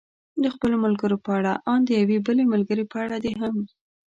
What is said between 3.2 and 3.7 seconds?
دې هم.